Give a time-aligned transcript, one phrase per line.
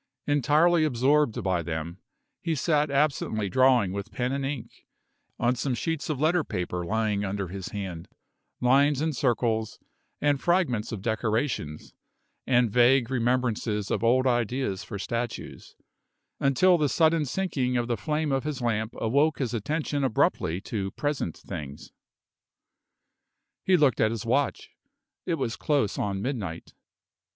[0.25, 1.99] Entirely absorbed by them,
[2.41, 4.87] he sat absently drawing with pen and ink,
[5.37, 8.07] on some sheets of letter paper lying under his hand,
[8.59, 9.77] lines and circles,
[10.19, 11.93] and fragments of decorations,
[12.47, 15.75] and vague remembrances of old ideas for statues,
[16.39, 20.89] until the sudden sinking of the flame of his lamp awoke his attention abruptly to
[20.93, 21.91] present things.
[23.63, 24.71] He looked at his watch.
[25.27, 26.73] It was close on midnight.